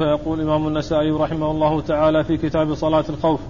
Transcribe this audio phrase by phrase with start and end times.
[0.00, 3.40] فيقول الإمام النسائي رحمه الله تعالى في كتاب صلاة الخوف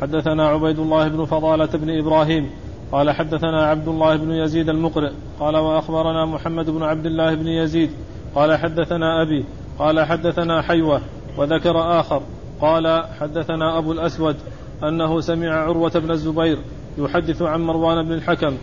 [0.00, 2.50] حدثنا عبيد الله بن فضالة بن إبراهيم
[2.92, 5.10] قال حدثنا عبد الله بن يزيد المقرئ
[5.40, 7.90] قال وأخبرنا محمد بن عبد الله بن يزيد
[8.34, 9.44] قال حدثنا أبي
[9.78, 11.00] قال حدثنا حيوة
[11.38, 12.22] وذكر آخر
[12.60, 14.36] قال حدثنا أبو الأسود
[14.82, 16.58] أنه سمع عروة بن الزبير
[16.98, 18.56] يحدث عن مروان بن الحكم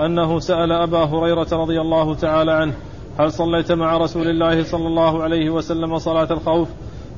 [0.00, 2.74] أنه سأل أبا هريرة رضي الله تعالى عنه
[3.18, 6.68] هل صليت مع رسول الله صلى الله عليه وسلم صلاة الخوف؟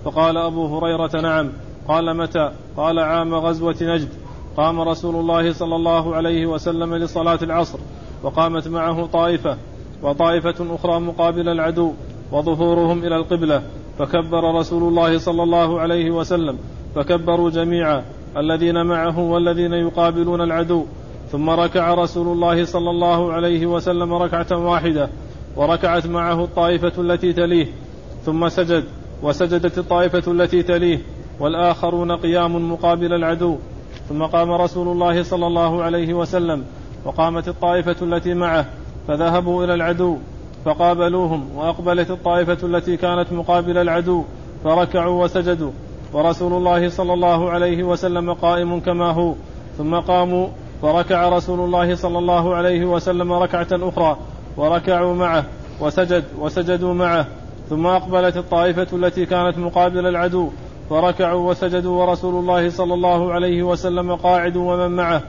[0.05, 1.49] فقال أبو هريرة نعم.
[1.89, 4.09] قال متى؟ قال عام غزوة نجد.
[4.57, 7.79] قام رسول الله صلى الله عليه وسلم لصلاة العصر
[8.23, 9.57] وقامت معه طائفة
[10.03, 11.93] وطائفة أخرى مقابل العدو
[12.33, 13.63] وظهورهم إلى القبلة.
[13.99, 16.59] فكبر رسول الله صلى الله عليه وسلم
[16.95, 18.05] فكبروا جميعا
[18.37, 20.85] الذين معه والذين يقابلون العدو.
[21.33, 25.09] ثم ركع رسول الله صلى الله عليه وسلم ركعة واحدة.
[25.57, 27.67] وركعت معه الطائفة التي تليه
[28.25, 28.85] ثم سجد
[29.23, 30.99] وسجدت الطائفة التي تليه
[31.41, 33.57] والآخرون قيام مقابل العدو.
[34.09, 36.65] ثم قام رسول الله صلى الله عليه وسلم
[37.05, 38.67] وقامت الطائفة التي معه
[39.09, 40.17] فذهبوا إلى العدو
[40.65, 44.25] فقابلوهم وأقبلت الطائفة التي كانت مقابل العدو
[44.65, 45.71] فركعوا وسجدوا.
[46.13, 49.35] ورسول الله صلى الله عليه وسلم قائم كما هو.
[49.79, 50.49] ثم قاموا
[50.83, 54.17] فركع رسول الله صلى الله عليه وسلم ركعة أخرى
[54.57, 55.45] وركعوا معه
[55.81, 57.27] وسجد وسجدوا معه
[57.71, 60.51] ثم أقبلت الطائفة التي كانت مقابل العدو
[60.91, 65.23] فركعوا وسجدوا ورسول الله صلى الله عليه وسلم قاعد ومن معه.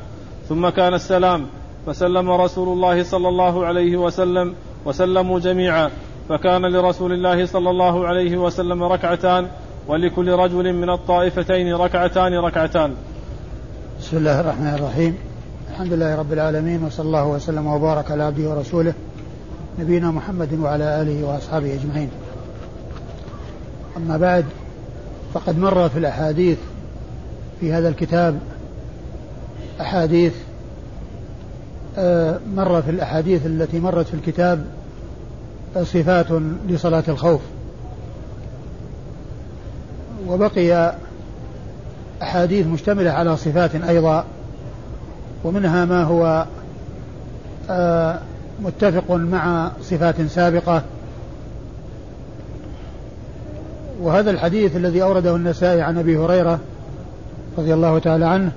[0.50, 1.46] ثم كان السلام
[1.86, 4.56] فسلم رسول الله صلى الله عليه وسلم
[4.86, 5.90] وسلموا جميعا
[6.30, 9.48] فكان لرسول الله صلى الله عليه وسلم ركعتان
[9.88, 12.94] ولكل رجل من الطائفتين ركعتان ركعتان.
[14.00, 15.18] بسم الله الرحمن الرحيم.
[15.72, 18.94] الحمد لله رب العالمين وصلى الله وسلم وبارك على عبده ورسوله
[19.80, 22.10] نبينا محمد وعلى آله وأصحابه أجمعين.
[23.98, 24.46] أما بعد
[25.34, 26.58] فقد مر في الأحاديث
[27.60, 28.40] في هذا الكتاب.
[29.82, 30.34] أحاديث
[31.98, 34.66] آه، مر في الأحاديث التي مرت في الكتاب
[35.84, 36.28] صفات
[36.68, 37.42] لصلاة الخوف.
[40.28, 40.96] وبقي
[42.22, 44.26] أحاديث مشتملة على صفات أيضا
[45.44, 46.46] ومنها ما هو
[47.70, 48.20] آه،
[48.62, 50.84] متفق مع صفات سابقة.
[54.02, 56.60] وهذا الحديث الذي أورده النسائي عن أبي هريرة
[57.58, 58.52] رضي الله تعالى عنه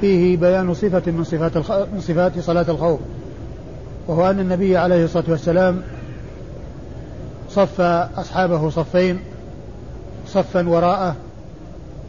[0.00, 1.72] فيه بيان صفة من صفات الخ...
[1.72, 3.00] من صفات صلاة الخوف.
[4.08, 5.82] وهو أن النبي عليه الصلاة والسلام
[7.50, 7.80] صف
[8.16, 9.20] أصحابه صفين
[10.26, 11.16] صفا وراءه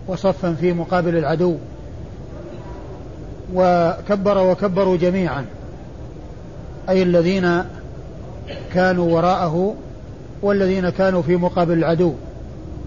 [0.08, 1.56] وصفا في مقابل العدو.
[3.54, 5.46] وكبر وكبروا جميعا.
[6.90, 7.64] أي الذين
[8.74, 9.76] كانوا وراءه
[10.42, 12.14] والذين كانوا في مقابل العدو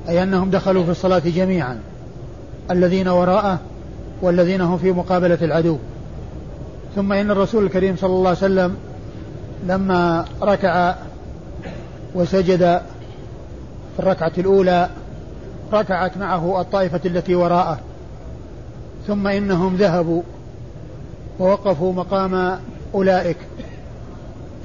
[0.08, 1.80] أي أنهم دخلوا في الصلاة جميعا
[2.70, 3.58] الذين وراءه
[4.22, 5.76] والذين هم في مقابلة العدو.
[6.96, 8.76] ثم إن الرسول الكريم صلى الله عليه وسلم
[9.66, 10.94] لما ركع
[12.14, 12.80] وسجد
[13.96, 14.88] في الركعة الأولى
[15.72, 17.78] ركعت معه الطائفة التي وراءه.
[19.06, 20.22] ثم إنهم ذهبوا
[21.40, 22.58] ووقفوا مقام
[22.94, 23.36] أولئك.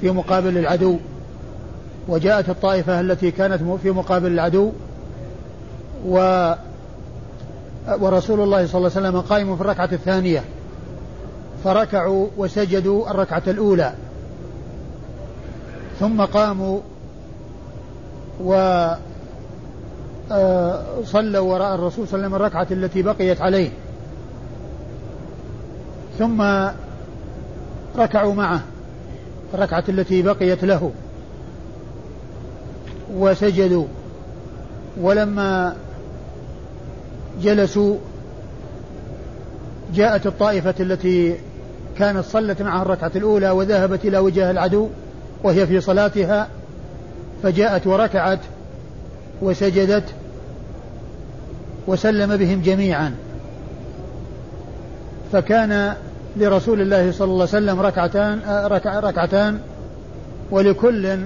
[0.00, 0.96] في مقابل العدو
[2.08, 4.72] وجاءت الطائفة التي كانت في مقابل العدو
[6.06, 6.52] و
[8.00, 10.44] ورسول الله صلى الله عليه وسلم قائم في الركعة الثانية.
[11.64, 13.92] فركعوا وسجدوا الركعة الأولى.
[16.00, 16.80] ثم قاموا
[18.40, 18.54] و
[20.32, 23.70] آه، صلوا وراء الرسول صلى الله عليه وسلم الركعة التي بقيت عليه.
[26.18, 26.42] ثم
[27.98, 28.60] ركعوا معه.
[29.54, 30.92] الركعة التي بقيت له.
[33.14, 33.86] وسجدوا.
[35.00, 35.76] ولما
[37.42, 37.96] جلسوا
[39.94, 41.36] جاءت الطائفة التي
[41.98, 44.88] كانت صلت معها الركعة الأولى وذهبت إلى وجه العدو
[45.42, 46.48] وهي في صلاتها
[47.42, 48.38] فجاءت وركعت
[49.42, 50.04] وسجدت
[51.86, 53.14] وسلم بهم جميعا.
[55.32, 55.94] فكان
[56.36, 59.58] لرسول الله صلى الله عليه وسلم ركعتان ركع ركعتان
[60.50, 61.16] ولكل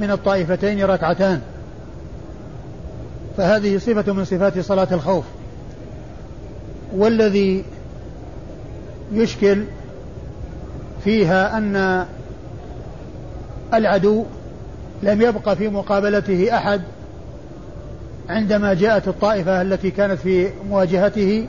[0.00, 1.40] من الطائفتين ركعتان.
[3.36, 5.24] فهذه صفة من صفات صلاة الخوف.
[6.96, 7.64] والذي
[9.12, 9.64] يشكل
[11.04, 12.06] فيها أن
[13.74, 14.24] العدو
[15.02, 16.80] لم يبقى في مقابلته أحد
[18.28, 21.46] عندما جاءت الطائفة التي كانت في مواجهته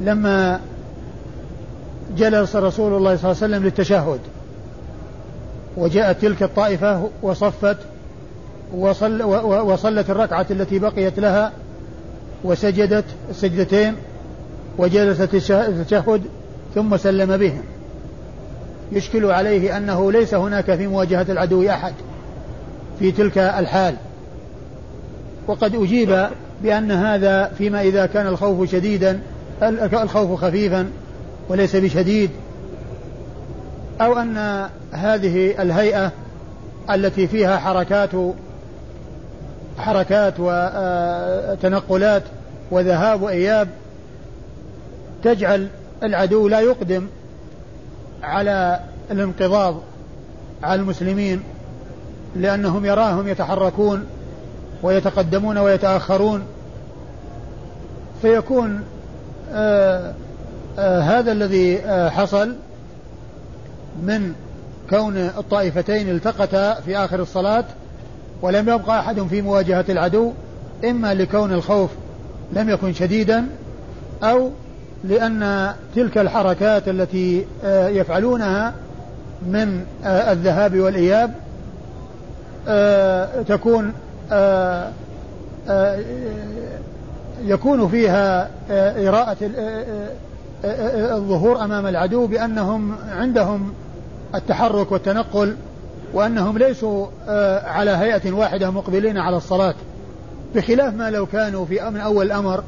[0.00, 0.60] لما
[2.16, 4.20] جلس رسول الله صلى الله عليه وسلم للتشهد.
[5.76, 7.76] وجاءت تلك الطائفة وصفت
[8.76, 11.52] وصل وصلت الركعة التي بقيت لها
[12.44, 13.94] وسجدت السجدتين
[14.78, 16.22] وجلست التشهد
[16.74, 17.62] ثم سلم بهم.
[18.92, 21.92] يشكل عليه أنه ليس هناك في مواجهة العدو أحد
[22.98, 23.94] في تلك الحال.
[25.46, 26.26] وقد أجيب
[26.62, 29.20] بأن هذا فيما إذا كان الخوف شديدا
[29.92, 30.90] الخوف خفيفا
[31.50, 32.30] وليس بشديد
[34.00, 36.12] أو أن هذه الهيئة
[36.90, 38.10] التي فيها حركات
[39.78, 42.22] حركات وتنقلات
[42.70, 43.68] وذهاب وإياب
[45.22, 45.68] تجعل
[46.02, 47.06] العدو لا يقدم
[48.22, 48.80] على
[49.10, 49.74] الانقضاض
[50.62, 51.42] على المسلمين
[52.36, 54.06] لأنهم يراهم يتحركون
[54.82, 56.42] ويتقدمون ويتأخرون
[58.22, 58.84] فيكون
[59.52, 60.14] آآ
[60.80, 61.78] هذا الذي
[62.10, 62.54] حصل
[64.02, 64.32] من
[64.90, 67.64] كون الطائفتين التقتا في آخر الصلاة
[68.42, 70.32] ولم يبقى أحد في مواجهة العدو
[70.84, 71.90] إما لكون الخوف
[72.52, 73.46] لم يكن شديدا
[74.22, 74.50] أو
[75.04, 78.74] لأن تلك الحركات التي آه، يفعلونها
[79.46, 81.34] من آه، الذهاب والإياب
[82.68, 83.92] آه، تكون
[87.44, 88.50] يكون فيها
[89.08, 89.36] إراءة
[90.64, 93.72] الظهور أمام العدو بأنهم عندهم
[94.34, 95.56] التحرك والتنقل
[96.14, 97.06] وأنهم ليسوا
[97.64, 99.74] على هيئة واحدة مقبلين على الصلاة
[100.54, 102.64] بخلاف ما لو كانوا في من أول الأمر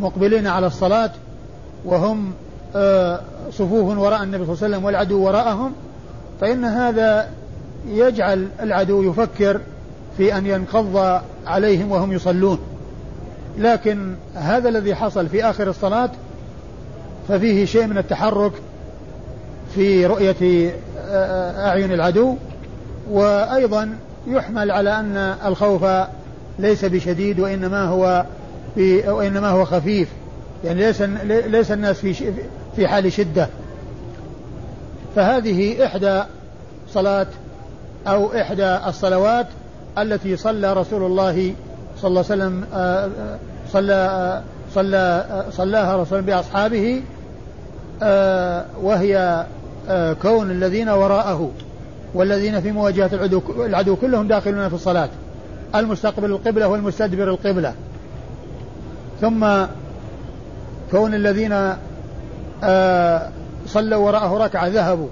[0.00, 1.10] مقبلين على الصلاة
[1.84, 2.32] وهم
[2.76, 3.20] آه،
[3.50, 5.72] صفوف وراء النبي صلى الله عليه وسلم والعدو وراءهم
[6.40, 7.28] فإن هذا
[7.88, 9.60] يجعل العدو يفكر
[10.16, 12.58] في أن ينقض عليهم وهم يصلون.
[13.58, 16.10] لكن هذا الذي حصل في آخر الصلاة
[17.28, 18.52] ففيه شيء من التحرك
[19.74, 20.72] في رؤية
[21.10, 22.36] آه، أعين العدو
[23.10, 23.96] وأيضا
[24.26, 25.16] يحمل على أن
[25.46, 25.84] الخوف
[26.58, 28.24] ليس بشديد وإنما هو
[29.06, 30.08] وإنما هو خفيف.
[30.64, 32.32] يعني ليس ليس الناس في
[32.76, 33.48] في حال شدة.
[35.16, 36.22] فهذه إحدى
[36.92, 37.26] صلاة
[38.06, 39.46] أو إحدى الصلوات
[39.98, 41.54] التي صلى رسول الله
[41.96, 43.38] صلى الله عليه وسلم آه، آه،
[43.72, 44.42] صلى آه،
[44.74, 47.02] صلى صلاها رسول بأصحابه
[48.82, 49.46] وهي
[50.22, 51.50] كون الذين وراءه
[52.14, 55.08] والذين في مواجهة العدو العدو كلهم داخلون في الصلاة
[55.74, 57.74] المستقبل القبلة والمستدبر القبلة.
[59.20, 59.46] ثم
[60.90, 61.74] كون الذين
[62.64, 63.28] آه
[63.66, 65.08] صلوا وراءه ركعة ذهبوا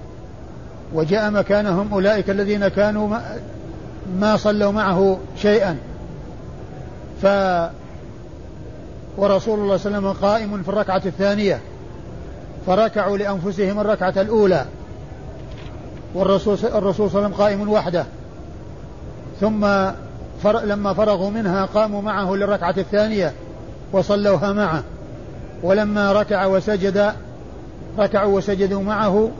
[0.93, 3.17] وجاء مكانهم أولئك الذين كانوا
[4.19, 5.77] ما صلوا معه شيئا.
[7.21, 7.25] ف
[9.17, 11.61] ورسول الله صلى الله عليه وسلم قائم في الركعة الثانية.
[12.67, 14.65] فركعوا لأنفسهم الركعة الأولى.
[16.15, 18.05] والرسول الرسول صلى الله عليه وسلم قائم وحده.
[19.41, 19.67] ثم
[20.43, 23.33] فر لما فرغوا منها قاموا معه للركعة الثانية
[23.91, 24.83] وصلوها معه.
[25.63, 27.13] ولما ركع وسجد
[27.99, 29.31] ركعوا وسجدوا معه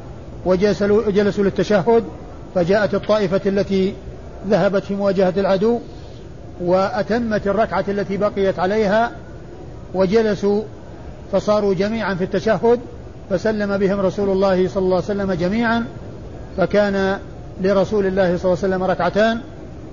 [0.46, 2.04] وجلسوا جلسوا للتشهد
[2.56, 3.94] فجاءت الطائفة التي
[4.50, 5.80] ذهبت في مواجهة العدو
[6.62, 9.12] وأتمت الركعة التي بقيت عليها
[9.94, 10.64] وجلسوا
[11.32, 12.80] فصاروا جميعا في التشهد
[13.30, 15.86] فسلم بهم رسول الله صلى الله عليه وسلم جميعا
[16.58, 17.20] فكان
[17.62, 19.40] لرسول الله صلى الله عليه وسلم ركعتان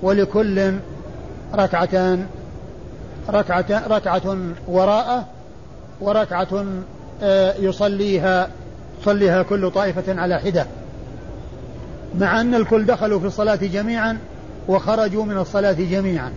[0.03, 0.73] ولكل
[1.55, 2.27] ركعتان
[3.31, 4.37] ركعة ركعة
[4.69, 5.27] وراءه
[6.01, 6.65] وركعة
[7.23, 8.49] آه، يصليها
[9.01, 10.67] يصليها كل طائفة على حدة.
[12.19, 14.19] مع أن الكل دخلوا في الصلاة جميعا
[14.69, 16.33] وخرجوا من الصلاة جميعا.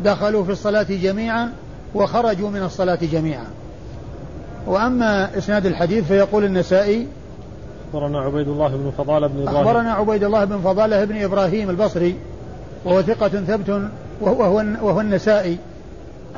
[0.00, 1.52] دخلوا في الصلاة جميعا
[1.94, 3.46] وخرجوا من الصلاة جميعا.
[4.66, 7.06] وأما إسناد الحديث فيقول النسائي
[7.94, 9.68] أخبرنا عبيد الله بن فضالة بن إبراهيم.
[9.68, 12.16] أخبرنا عبيد الله بن فضالة بن إبراهيم البصري
[12.84, 13.90] وهو ثقة ثبت
[14.20, 15.58] وهو, وهو النسائي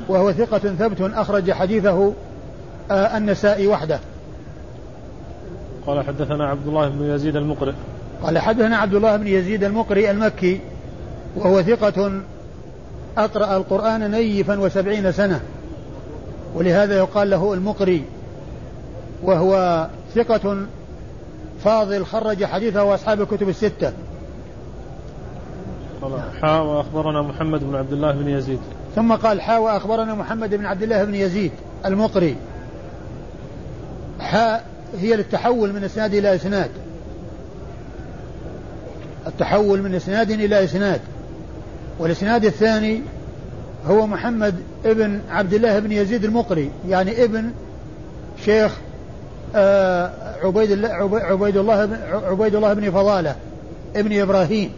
[0.09, 2.13] وهو ثقة ثبت أخرج حديثه
[2.91, 4.01] آه، النسائي وحده.
[5.87, 7.73] قال حدثنا عبد الله بن يزيد المقرئ.
[8.23, 10.61] قال حدثنا عبد الله بن يزيد المقرئ المكي
[11.37, 12.21] وهو ثقة
[13.19, 15.41] أقرأ القرآن نيفا وسبعين سنة
[16.55, 18.05] ولهذا يقال له المقري.
[19.23, 20.67] وهو ثقة
[21.65, 23.93] فاضل خرج حديثه أصحاب الكتب الستة.
[26.43, 28.61] حا وأخبرنا محمد بن عبد الله بن يزيد.
[28.97, 31.53] ثم قال حا وأخبرنا محمد بن عبد الله بن يزيد
[31.85, 32.37] المقري.
[34.21, 34.65] حاء
[34.99, 36.71] هي للتحول من إسناد إلى إسناد.
[39.27, 41.01] التحول من إسناد إلى إسناد.
[41.99, 43.03] والإسناد الثاني
[43.87, 44.55] هو محمد
[44.85, 47.51] ابن عبد الله بن يزيد المقري يعني ابن
[48.45, 48.73] شيخ
[50.43, 53.37] عبيد الله عبيد الله عبيد الله بن فضالة
[53.97, 54.71] ابن إبراهيم.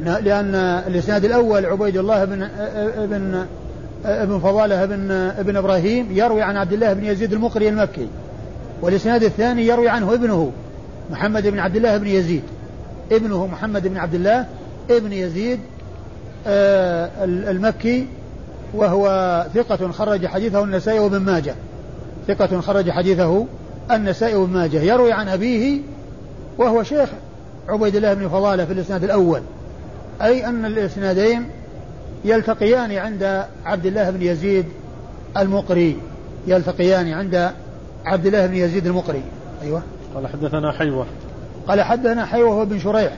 [0.00, 0.54] لأن,
[0.86, 2.42] الإسناد الأول عبيد الله بن
[2.96, 3.46] ابن
[4.04, 8.08] ابن فضالة بن ابن إبراهيم يروي عن عبد الله بن يزيد المقري المكي.
[8.82, 10.52] والإسناد الثاني يروي عنه ابنه
[11.10, 12.42] محمد بن عبد الله بن يزيد.
[13.12, 14.46] ابنه محمد بن عبد الله
[14.90, 15.60] ابن يزيد
[16.46, 18.06] آه، المكي
[18.74, 21.54] وهو ثقة خرج حديثه النسائي وابن ماجه.
[22.28, 23.46] ثقة خرج حديثه
[23.90, 24.82] النسائي وابن ماجه.
[24.82, 25.80] يروي عن أبيه
[26.58, 27.08] وهو شيخ
[27.68, 29.40] عبيد الله بن فضالة في الإسناد الأول.
[30.22, 31.48] أي أن الإسنادين
[32.24, 34.64] يلتقيان عند عبد الله بن يزيد
[35.36, 35.96] المقري.
[36.46, 37.50] يلتقيان عند
[38.04, 39.22] عبد الله بن يزيد المقري.
[39.62, 39.82] أيوة.
[40.14, 41.06] قال حدثنا حيوة.
[41.68, 43.12] قال حدثنا حيوة بن شريح.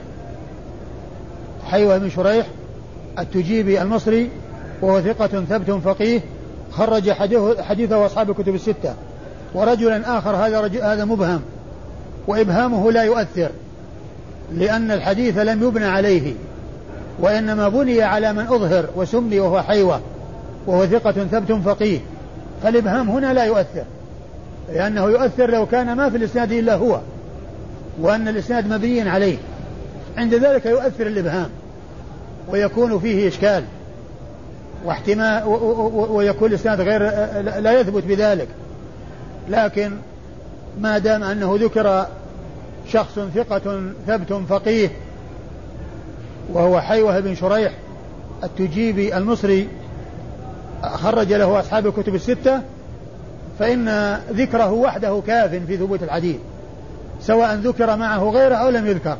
[1.65, 2.47] حيوة بن شريح
[3.19, 4.29] التجيبي المصري
[4.81, 6.21] وهو ثقة ثبت فقيه
[6.71, 7.11] خرج
[7.61, 8.93] حديثه أصحاب الكتب الستة.
[9.53, 11.41] ورجلا آخر هذا رجل هذا مبهم.
[12.27, 13.49] وإبهامه لا يؤثر
[14.53, 16.33] لأن الحديث لم يبنى عليه.
[17.19, 20.01] وإنما بني على من أظهر وسمي وهو حيوة
[20.67, 21.99] وهو ثقة ثبت فقيه.
[22.63, 23.83] فالإبهام هنا لا يؤثر
[24.73, 26.99] لأنه يؤثر لو كان ما في الإسناد إلا هو
[28.01, 29.37] وأن الإسناد مبني عليه.
[30.17, 31.49] عند ذلك يؤثر الإبهام
[32.49, 33.63] ويكون فيه إشكال.
[34.85, 35.43] واحتمال
[36.09, 37.01] ويكون الإسناد غير
[37.61, 38.47] لا يثبت بذلك.
[39.49, 39.91] لكن
[40.79, 42.07] ما دام أنه ذكر
[42.87, 44.89] شخص ثقة ثبت فقيه
[46.53, 47.71] وهو حيوة بن شريح
[48.43, 49.67] التجيبي المصري
[50.83, 52.61] خرج له أصحاب الكتب الستة
[53.59, 56.37] فإن ذكره وحده كاف في ثبوت الحديث.
[57.21, 59.17] سواء ذكر معه غيره أو لم يذكر.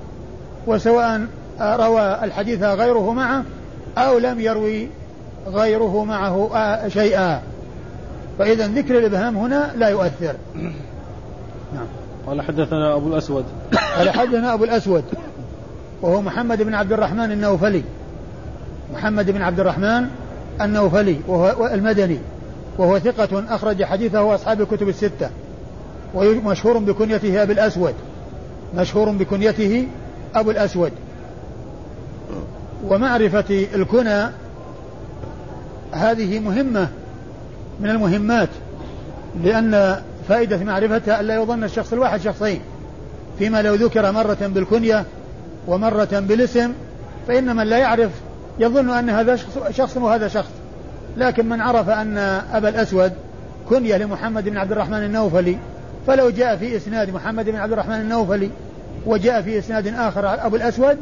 [0.67, 1.21] وسواء
[1.61, 3.43] روى الحديث غيره معه
[3.97, 4.87] أو لم يروي
[5.47, 6.49] غيره معه
[6.87, 7.41] شيئا.
[8.39, 10.35] فإذا ذكر الإبهام هنا لا يؤثر.
[11.73, 11.85] نعم.
[12.27, 13.45] قال حدثنا أبو الأسود.
[13.97, 15.03] قال حدثنا أبو الأسود
[16.01, 17.83] وهو محمد بن عبد الرحمن النوفلي.
[18.93, 20.07] محمد بن عبد الرحمن
[20.61, 22.19] النوفلي وهو المدني
[22.77, 25.29] وهو ثقة أخرج حديثه أصحاب الكتب الستة.
[26.13, 27.93] ومشهور بكنيته أبو الأسود.
[28.75, 29.87] مشهور بكنيته
[30.35, 30.91] أبو الأسود.
[32.87, 34.27] ومعرفة الكنى
[35.91, 36.87] هذه مهمة
[37.79, 38.49] من المهمات
[39.43, 42.61] لأن فائدة معرفتها ألا يظن الشخص الواحد شخصين.
[43.39, 45.05] فيما لو ذكر مرة بالكنية
[45.67, 46.71] ومرة بالاسم
[47.27, 48.11] فإن من لا يعرف
[48.59, 49.39] يظن أن هذا
[49.71, 50.51] شخص وهذا شخص.
[51.17, 52.17] لكن من عرف أن
[52.53, 53.13] أبا الأسود
[53.69, 55.57] كنية لمحمد بن عبد الرحمن النوفلي
[56.07, 58.49] فلو جاء في إسناد محمد بن عبد الرحمن النوفلي
[59.05, 60.97] وجاء في إسناد آخر أبو الأسود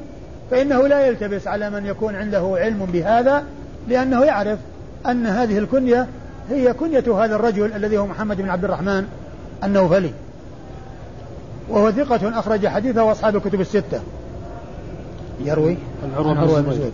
[0.51, 3.43] فإنه لا يلتبس على من يكون عنده علم بهذا
[3.87, 4.59] لأنه يعرف
[5.07, 6.07] أن هذه الكنية
[6.49, 9.05] هي كنية هذا الرجل الذي هو محمد بن عبد الرحمن
[9.63, 10.11] النوفلي.
[11.69, 13.99] وهو ثقة أخرج حديثه وأصحاب الكتب الستة.
[15.45, 16.91] يروي عن عروة, عن عروة بن الزبير.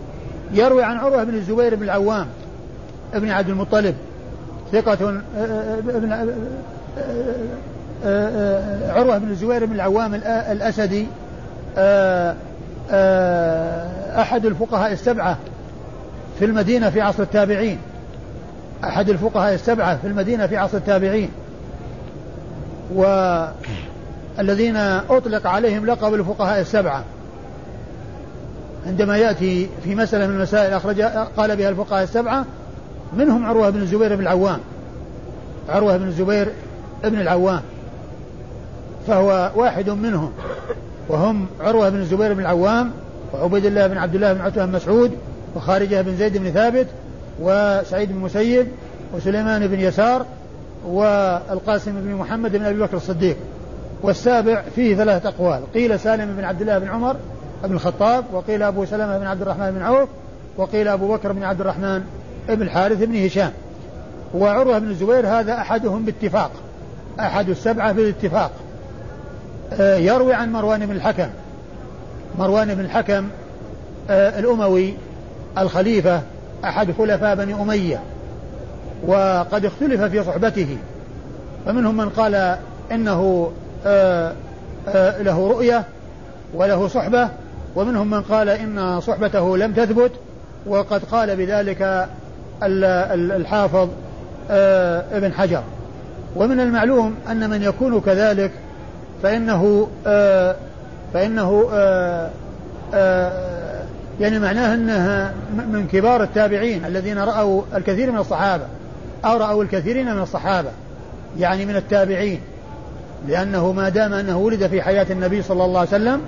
[0.52, 2.26] يروي عن عروة بن الزبير بن العوام
[3.14, 3.94] ابن عبد المطلب.
[4.72, 5.20] ثقة
[5.78, 6.12] ابن
[8.88, 11.06] عروة بن الزبير بن العوام الأسدي.
[14.20, 15.38] أحد الفقهاء السبعة
[16.38, 17.78] في المدينة في عصر التابعين.
[18.86, 21.30] أحد الفقهاء السبعة في المدينة في عصر التابعين.
[22.94, 24.76] والذين
[25.10, 27.04] أطلق عليهم لقب الفقهاء السبعة.
[28.86, 31.00] عندما يأتي في مسألة من المسائل أخرج
[31.36, 32.44] قال بها الفقهاء السبعة
[33.16, 34.58] منهم عروة بن الزبير بن العوام.
[35.68, 36.52] عروة بن الزبير
[37.04, 37.60] بن العوام.
[39.06, 40.32] فهو واحد منهم.
[41.08, 42.90] وهم عروة بن الزبير بن العوام
[43.32, 45.12] وعبيد الله بن عبد الله بن عتبة بن مسعود
[45.56, 46.86] وخارجة بن زيد بن ثابت
[47.40, 48.66] وسعيد بن مسيب
[49.14, 50.26] وسليمان بن يسار
[50.86, 53.36] والقاسم بن محمد بن أبي بكر الصديق.
[54.02, 55.60] والسابع فيه ثلاثة أقوال.
[55.74, 57.16] قيل سالم بن عبد الله بن عمر
[57.64, 60.08] بن الخطاب وقيل أبو سلمة بن عبد الرحمن بن عوف
[60.56, 62.02] وقيل أبو بكر بن عبد الرحمن
[62.48, 63.52] بن الحارث بن هشام.
[64.34, 66.50] وعروة بن الزبير هذا أحدهم باتفاق.
[67.20, 68.50] أحد السبعة بالاتفاق
[69.72, 71.28] آه، يروي عن مروان بن الحكم.
[72.38, 73.28] مروان بن الحكم
[74.10, 74.94] آه، الأموي
[75.58, 76.22] الخليفة
[76.64, 78.00] أحد خلفاء بني أمية
[79.06, 80.76] وقد اختلف في صحبته.
[81.66, 82.56] فمنهم من قال
[82.92, 83.50] إنه
[83.86, 84.32] آه،
[84.88, 85.84] آه، له رؤية
[86.54, 87.28] وله صحبة
[87.76, 90.12] ومنهم من قال إن صحبته لم تثبت
[90.66, 92.08] وقد قال بذلك
[92.62, 93.88] الحافظ
[94.50, 95.62] آه، ابن حجر.
[96.36, 98.50] ومن المعلوم أن من يكون كذلك
[99.22, 99.88] فإنه
[101.14, 101.68] فإنه
[104.20, 108.64] يعني معناه أنها من كبار التابعين الذين رأوا الكثير من الصحابة
[109.24, 110.70] أو رأوا الكثيرين من الصحابة
[111.38, 112.40] يعني من التابعين
[113.28, 116.20] لأنه ما دام أنه ولد في حياة النبي صلى الله عليه وسلم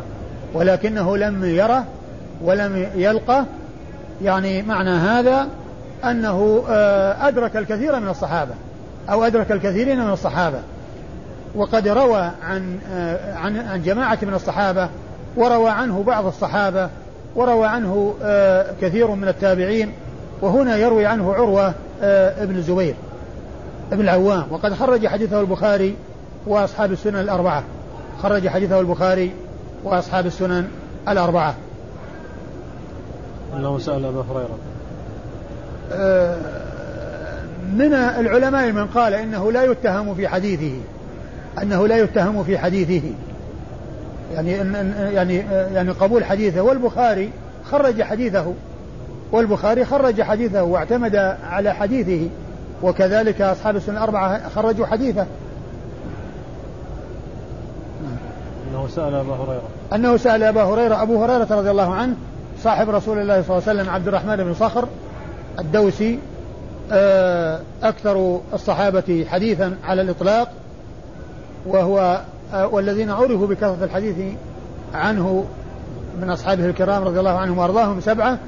[0.55, 1.85] ولكنه لم يره
[2.45, 3.47] ولم يلقه
[4.23, 5.49] يعني معنى هذا
[6.05, 8.55] أنه آه، أدرك الكثير من الصحابة
[9.11, 10.59] أو أدرك الكثيرين من الصحابة.
[11.55, 14.89] وقد روى عن آه، عن عن جماعة من الصحابة
[15.37, 16.89] وروى عنه بعض الصحابة
[17.35, 19.93] وروى عنه آه، كثير من التابعين
[20.43, 21.75] وهنا يروي عنه عروة
[22.43, 22.95] ابن الزبير
[23.93, 24.47] ابن العوام.
[24.51, 25.97] وقد خرج حديثه البخاري
[26.47, 27.65] وأصحاب السنن الأربعة.
[28.23, 29.33] خرج حديثه البخاري
[29.85, 30.69] وأصحاب السنن
[31.09, 31.55] الأربعة.
[33.57, 34.59] أنه سأل أبا هريرة.
[37.73, 40.77] من العلماء من قال إنه لا يتهم في حديثه
[41.63, 43.13] أنه لا يتهم في حديثه.
[44.35, 44.51] يعني
[45.15, 45.37] يعني
[45.75, 46.61] يعني قبول حديثه.
[46.61, 47.31] والبخاري
[47.65, 48.55] خرج حديثه.
[49.33, 51.17] والبخاري خرج حديثه واعتمد
[51.51, 52.29] على حديثه.
[52.83, 55.27] وكذلك أصحاب السنة الأربعة خرجوا حديثه.
[58.71, 59.69] أنه سأل أبا هريرة.
[59.95, 62.15] أنه سأل أبا هريرة أبو هريرة رضي الله عنه
[62.65, 64.89] صاحب رسول الله صلى الله عليه وسلم عبد الرحمن بن صخر
[65.59, 66.19] الدوسي
[66.93, 70.53] آه، أكثر الصحابة حديثا على الإطلاق
[71.67, 72.21] وهو آه،
[72.55, 74.17] والذين عرفوا بكثرة الحديث
[74.95, 75.45] عنه
[76.21, 78.39] من أصحابه الكرام رضي الله عنهم وأرضاهم سبعة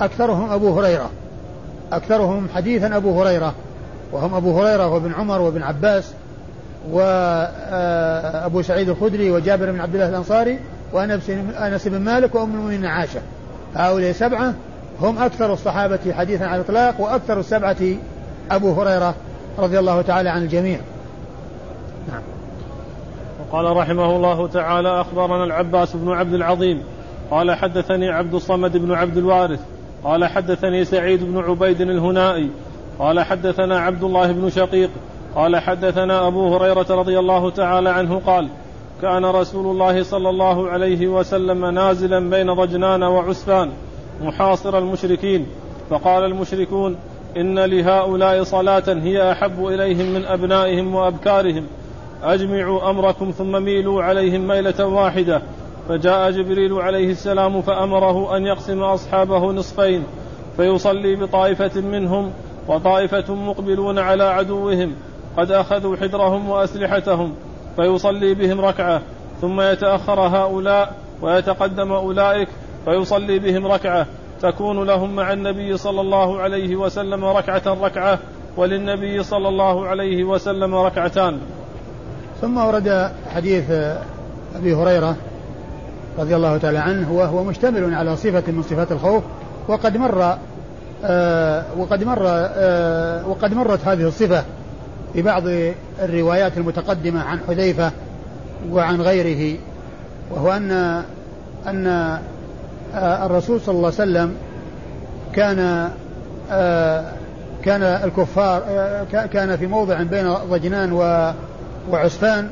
[0.00, 1.10] أكثرهم أبو هريرة.
[1.92, 3.54] أكثرهم حديثا أبو هريرة.
[4.12, 6.12] وهم أبو هريرة وابن عمر وابن عباس
[6.90, 10.58] وأبو سعيد الخدري وجابر بن عبد الله الأنصاري
[10.92, 13.20] وأنس بن مالك وأم المؤمنين عائشة.
[13.74, 14.54] هؤلاء سبعة
[15.00, 17.76] هم أكثر الصحابة حديثا على الإطلاق وأكثر السبعة
[18.50, 19.14] أبو هريرة
[19.58, 20.78] رضي الله تعالى عن الجميع.
[23.52, 26.82] وقال رحمه الله تعالى أخبرنا العباس بن عبد العظيم
[27.30, 29.60] قال حدثني عبد الصمد بن عبد الوارث
[30.04, 32.50] قال حدثني سعيد بن عبيد الهنائي
[32.98, 34.90] قال حدثنا عبد الله بن شقيق
[35.34, 38.48] قال حدثنا أبو هريرة رضي الله تعالى عنه قال
[39.02, 43.70] كان رسول الله صلى الله عليه وسلم نازلا بين ضجنان وعسفان
[44.22, 45.46] محاصر المشركين
[45.90, 46.96] فقال المشركون
[47.36, 51.66] إن لهؤلاء صلاة هي أحب إليهم من أبنائهم وأبكارهم
[52.22, 55.42] أجمعوا أمركم ثم ميلوا عليهم ميلة واحدة.
[55.88, 60.04] فجاء جبريل عليه السلام فأمره أن يقسم أصحابه نصفين
[60.56, 62.32] فيصلي بطائفة منهم
[62.68, 64.92] وطائفة مقبلون على عدوهم
[65.36, 67.34] قد أخذوا حذرهم وأسلحتهم
[67.76, 69.02] فيصلي بهم ركعة.
[69.40, 72.48] ثم يتأخر هؤلاء ويتقدم أولئك
[72.84, 74.06] فيصلي بهم ركعة.
[74.42, 78.18] تكون لهم مع النبي صلى الله عليه وسلم ركعة ركعة
[78.56, 81.38] وللنبي صلى الله عليه وسلم ركعتان.
[82.44, 83.70] ثم ورد حديث
[84.56, 85.16] أبي هريرة
[86.18, 89.22] رضي الله تعالى عنه وهو مشتمل على صفة من صفات الخوف
[89.68, 90.36] وقد مر
[91.04, 94.44] آه وقد مر آه وقد مرت هذه الصفة
[95.12, 95.42] في بعض
[96.02, 97.90] الروايات المتقدمة عن حذيفة
[98.70, 99.58] وعن غيره
[100.30, 101.02] وهو أن
[101.66, 101.86] أن
[102.94, 104.34] آه، الرسول صلى الله عليه وسلم
[105.34, 105.90] كان
[106.52, 107.04] آه،
[107.64, 110.92] كان الكفار آه، كان في موضع بين ضجنان
[111.90, 112.50] وعسفان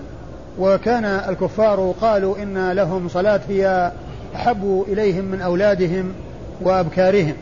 [0.58, 3.92] وكان الكفار قالوا إن لهم صلاة هي
[4.34, 6.12] أحب إليهم من أولادهم
[6.60, 7.34] وأبكارهم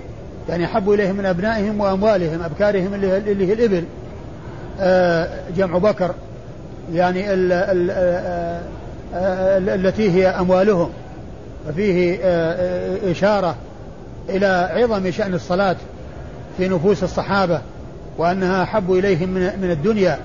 [0.48, 3.84] يعني أحب إليهم من أبنائهم وأموالهم أبكارهم اللي هي الإبل.
[5.56, 6.14] جمع بكر
[6.92, 7.90] يعني ال ال
[9.68, 10.90] التي هي أموالهم.
[11.68, 12.18] ففيه
[13.10, 13.56] إشارة
[14.28, 15.76] إلى عظم شأن الصلاة
[16.56, 17.60] في نفوس الصحابة
[18.18, 20.18] وأنها أحب إليهم من الدنيا.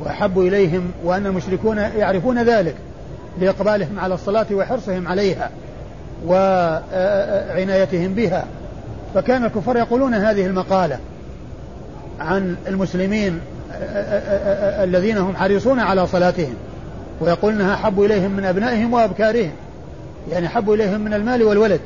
[0.00, 2.74] وأحب إليهم وأن المشركون يعرفون ذلك
[3.40, 5.50] لإقبالهم على الصلاة وحرصهم عليها
[6.26, 8.44] وعنايتهم بها.
[9.14, 10.98] فكان الكفار يقولون هذه المقالة
[12.20, 13.40] عن المسلمين
[14.82, 16.54] الذين هم حريصون على صلاتهم
[17.20, 19.52] ويقول إنها أحب إليهم من أبنائهم وأبكارهم
[20.32, 21.80] يعني أحب إليهم من المال والولد.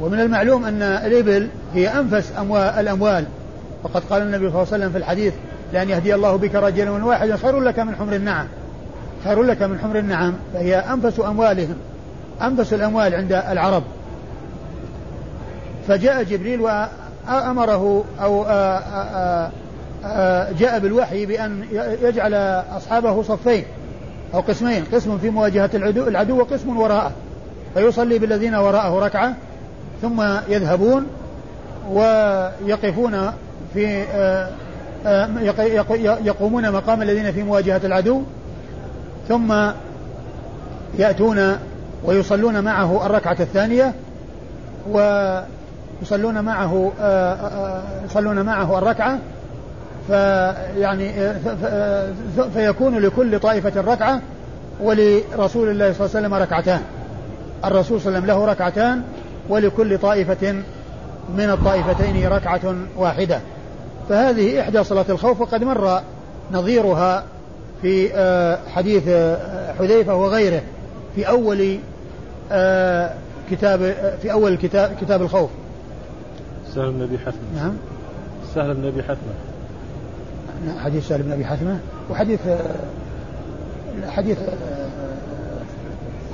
[0.00, 3.24] ومن المعلوم أن الإبل هي أنفس اموال الأموال.
[3.84, 5.32] وقد قال النبي صلى الله عليه وسلم في الحديث
[5.72, 8.46] لأن يهدي الله بك رجلا واحدا خير لك من حمر النعم.
[9.24, 11.76] خير لك من حمر النعم فهي أنفس أموالهم
[12.42, 13.82] أنفس الأموال عند العرب.
[15.88, 18.44] فجاء جبريل وأمره أو
[20.58, 21.64] جاء بالوحي بأن
[22.02, 22.34] يجعل
[22.76, 23.64] أصحابه صفين
[24.34, 27.12] أو قسمين قسم في مواجهة العدو, العدو وقسم وراءه.
[27.74, 29.34] فيصلي بالذين وراءه ركعة
[30.02, 31.06] ثم يذهبون
[31.90, 33.32] ويقفون
[33.74, 34.50] في آه، آه،
[36.24, 38.22] يقومون مقام الذين في مواجهة العدو
[39.28, 39.54] ثم
[40.98, 41.58] يأتون
[42.04, 43.94] ويصلون معه الركعة الثانية
[44.90, 49.18] ويصلون معه آه، يصلون معه الركعة
[50.08, 51.12] فيعني
[52.54, 54.20] فيكون لكل طائفة ركعة
[54.80, 56.80] ولرسول الله صلى الله عليه وسلم ركعتان.
[57.64, 59.02] الرسول صلى الله عليه وسلم له ركعتان
[59.48, 60.52] ولكل طائفة
[61.36, 63.40] من الطائفتين ركعة واحدة.
[64.12, 66.00] فهذه إحدى صلاة الخوف وقد مر
[66.52, 67.24] نظيرها
[67.82, 70.62] في آه، حديث آه، حذيفة وغيره
[71.14, 71.78] في أول
[72.52, 73.14] آه،
[73.50, 75.50] كتاب في أول كتاب كتاب الخوف.
[76.74, 77.40] سهل بن أبي حثمة.
[77.56, 77.72] نعم.
[78.54, 79.34] سهل بن أبي حثمة.
[80.66, 81.78] نعم، حديث سهل بن أبي حثمة
[82.10, 82.40] وحديث
[84.08, 84.38] حديث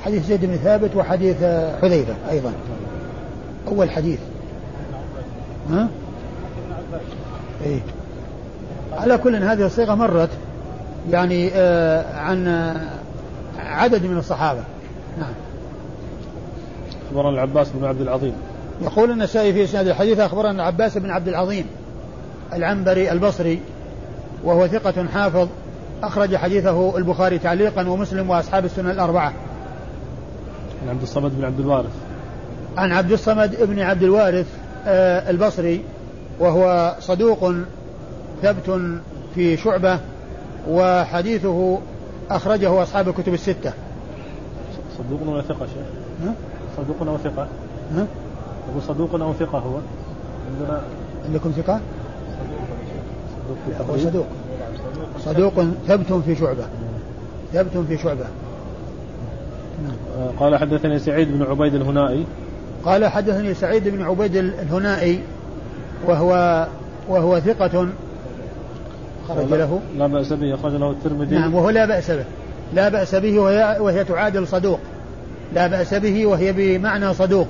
[0.05, 1.37] حديث زيد بن ثابت وحديث
[1.81, 2.53] حذيفة أيضا.
[3.67, 4.19] أول حديث.
[5.69, 5.87] ها؟
[7.65, 7.79] إيه؟
[8.93, 10.29] على كل هذه الصيغة مرت
[11.11, 12.73] يعني آه عن
[13.59, 14.63] عدد من الصحابة
[15.19, 15.33] نعم
[17.07, 18.33] أخبرنا العباس بن عبد العظيم
[18.81, 21.65] يقول النسائي في إسناد الحديث أخبرنا العباس بن عبد العظيم
[22.53, 23.59] العنبري البصري
[24.43, 25.47] وهو ثقة حافظ
[26.03, 29.33] أخرج حديثه البخاري تعليقا ومسلم وأصحاب السنن الأربعة.
[30.83, 31.91] عن عبد الصمد بن عبد الوارث.
[32.77, 34.45] عن عبد الصمد بن عبد الوارث
[34.87, 35.81] آه البصري
[36.39, 37.53] وهو صدوق
[38.41, 38.81] ثبت
[39.35, 39.99] في شعبة
[40.69, 41.79] وحديثه
[42.29, 43.73] أخرجه أصحاب الكتب الستة.
[44.97, 46.33] صدوق ولا ثقة شيخ؟
[46.77, 47.47] صدوق أو ثقة؟
[47.95, 48.07] ها؟
[48.69, 49.77] أقول صدوق أو ثقة هو؟
[50.51, 50.81] عندنا
[51.25, 51.79] عندكم ثقة؟
[53.79, 54.25] صدوق هو صدوق
[55.25, 55.53] صدوق
[55.87, 56.65] ثبت في شعبة
[57.53, 58.25] ثبت في شعبة.
[60.39, 62.25] قال حدثني سعيد بن عبيد الهنائي
[62.85, 65.19] قال حدثني سعيد بن عبيد الهنائي
[66.07, 66.67] وهو
[67.09, 67.87] وهو ثقة
[69.27, 69.79] خرج له.
[69.97, 71.35] لا بأس به أخرج له الترمذي.
[71.35, 72.25] نعم وهو لا بأس به.
[72.73, 74.79] لا بأس به وهي, وهي تعادل صدوق.
[75.53, 77.47] لا بأس به وهي بمعنى صدوق.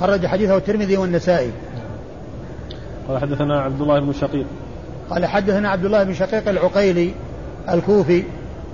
[0.00, 1.50] خرج حديثه الترمذي والنسائي.
[3.08, 4.46] قال حدثنا عبد الله بن شقيق.
[5.10, 7.10] قال حدثنا عبد الله بن شقيق العقيلي
[7.68, 8.22] الكوفي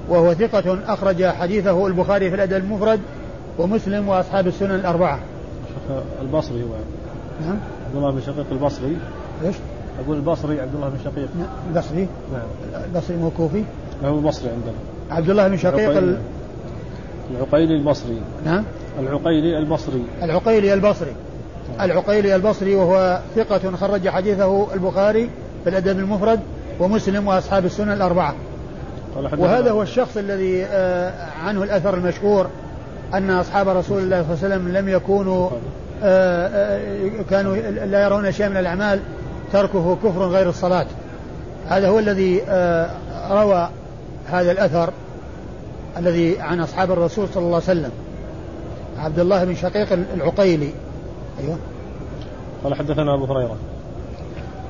[0.08, 3.00] وهو ثقة أخرج حديثه البخاري في الأدب المفرد
[3.58, 5.18] ومسلم وأصحاب السنن الأربعة.
[6.22, 6.74] البصري هو.
[7.46, 7.56] نعم.
[7.86, 8.96] عبد الله بن شقيق البصري.
[9.44, 9.56] إيش؟
[10.04, 11.28] أقول البصري عبد الله بن شقيق.
[11.38, 12.08] نعم البصري.
[12.32, 12.82] نعم.
[12.84, 13.64] البصري مو كوفي.
[14.04, 14.72] هو البصري عندنا.
[15.10, 16.18] عبد الله بن شقيق العقيلي,
[17.30, 18.20] العقيلي البصري.
[18.44, 18.64] نعم.
[18.98, 20.04] العقيلي البصري.
[20.22, 21.12] العقيلي البصري.
[21.80, 25.30] العقيلي البصري وهو ثقة خرج حديثه البخاري
[25.64, 26.40] في الأدب المفرد
[26.80, 28.34] ومسلم وأصحاب السنن الأربعة
[29.38, 31.12] وهذا هو الشخص الذي آه،
[31.44, 32.46] عنه الأثر المشهور
[33.14, 35.50] أن أصحاب رسول الله صلى الله عليه وسلم لم يكونوا
[37.30, 39.00] كانوا لا يرون شيئا من الأعمال
[39.52, 40.86] تركه كفر غير الصلاة.
[41.68, 42.38] هذا هو الذي
[43.30, 43.68] روى
[44.26, 44.90] هذا الأثر
[45.98, 47.90] الذي عن أصحاب الرسول صلى الله عليه وسلم.
[48.98, 50.70] عبد الله بن شقيق العقيلي.
[51.40, 51.56] أيوه.
[52.64, 53.56] قال حدثنا أبو هريرة.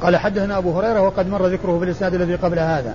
[0.03, 2.95] قال حدثنا أبو هريرة وقد مر ذكره في الإسناد الذي قبل هذا.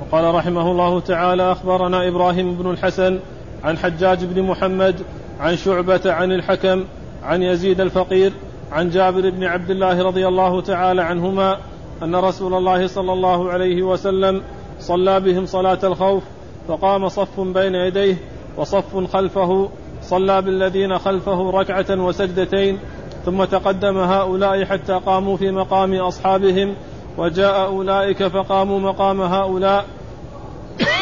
[0.00, 3.18] وقال رحمه الله تعالى أخبرنا إبراهيم بن الحسن
[3.64, 4.94] عن حجاج بن محمد
[5.40, 6.84] عن شعبة عن الحكم
[7.26, 8.32] عن يزيد الفقير
[8.72, 11.58] عن جابر بن عبد الله رضي الله تعالى عنهما
[12.02, 14.42] أن رسول الله صلى الله عليه وسلم
[14.80, 16.22] صلى بهم صلاة الخوف
[16.68, 18.16] فقام صف بين يديه
[18.56, 19.68] وصف خلفه
[20.02, 22.78] صلى بالذين خلفه ركعة وسجدتين
[23.24, 26.74] ثم تقدم هؤلاء حتى قاموا في مقام أصحابهم
[27.18, 29.84] وجاء أولئك فقاموا مقام هؤلاء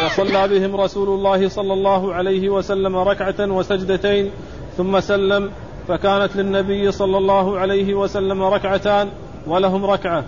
[0.04, 4.30] وصلى بهم رسول الله صلى الله عليه وسلم ركعة وسجدتين
[4.76, 5.50] ثم سلم
[5.88, 9.08] فكانت للنبي صلى الله عليه وسلم ركعتان
[9.46, 10.24] ولهم ركعة.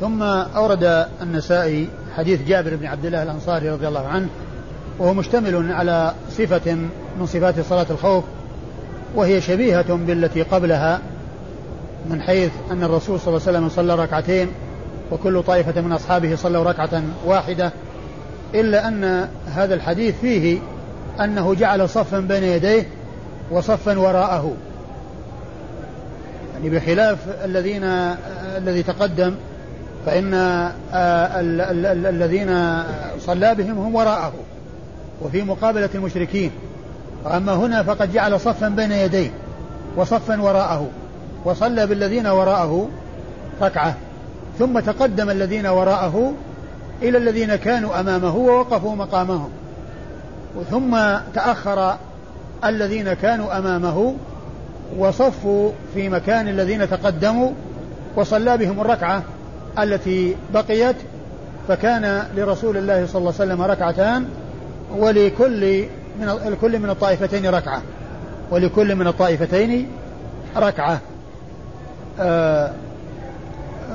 [0.00, 4.28] ثم أورد النسائي حديث جابر بن عبد الله الأنصاري رضي الله عنه
[4.98, 6.74] وهو مشتمل على صفة
[7.18, 8.24] من صفات صلاة الخوف
[9.14, 11.00] وهي شبيهة بالتي قبلها
[12.10, 14.48] من حيث أن الرسول صلى الله عليه وسلم صلى ركعتين
[15.12, 17.72] وكل طائفة من أصحابه صلوا ركعة واحدة
[18.54, 20.58] إلا أن هذا الحديث فيه
[21.20, 22.86] أنه جعل صفا بين يديه
[23.50, 24.54] وصفا وراءه.
[26.54, 27.84] يعني بخلاف الذين
[28.56, 29.34] الذي تقدم
[30.06, 30.34] فإن
[32.06, 32.82] الذين
[33.18, 34.32] صلى بهم هم وراءه
[35.22, 36.50] وفي مقابلة المشركين.
[37.24, 39.30] وأما هنا فقد جعل صفا بين يديه
[39.96, 40.88] وصفا وراءه
[41.44, 42.88] وصلى بالذين وراءه
[43.62, 43.94] ركعة.
[44.58, 46.32] ثم تقدم الذين وراءه
[47.02, 49.50] إلى الذين كانوا أمامه ووقفوا مقامهم.
[50.70, 50.98] ثم
[51.34, 51.96] تأخر
[52.64, 54.14] الذين كانوا أمامه
[54.98, 57.50] وصفوا في مكان الذين تقدموا
[58.16, 59.22] وصلى بهم الركعة
[59.78, 60.96] التي بقيت
[61.68, 64.28] فكان لرسول الله صلى الله عليه وسلم ركعتان
[64.96, 65.84] ولكل
[66.20, 67.82] من الكل من الطائفتين ركعة.
[68.50, 69.88] ولكل من الطائفتين
[70.56, 71.00] ركعة.
[72.20, 72.72] آه،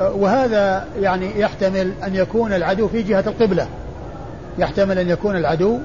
[0.02, 3.68] آه، وهذا يعني يحتمل أن يكون العدو في جهة القبلة.
[4.58, 5.80] يحتمل أن يكون العدو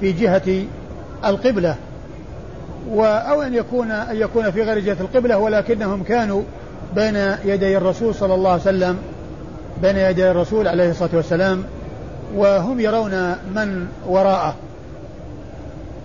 [0.00, 0.64] في جهة
[1.24, 1.76] القبلة.
[2.94, 6.42] أو أن يكون أن يكون في غير جهة القبلة ولكنهم كانوا
[6.94, 8.98] بين يدي الرسول صلى الله عليه وسلم
[9.82, 11.64] بين يدي الرسول عليه الصلاة والسلام
[12.34, 14.54] وهم يرون من وراءه.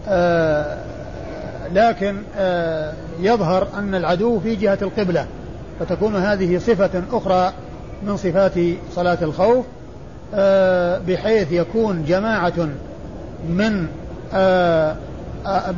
[0.07, 0.77] آه
[1.73, 5.25] لكن آه يظهر أن العدو في جهة القبلة
[5.79, 7.53] فتكون هذه صفة أخرى
[8.03, 8.53] من صفات
[8.95, 9.65] صلاة الخوف
[10.33, 12.69] آه بحيث يكون جماعة
[13.49, 13.87] من
[14.33, 14.95] آه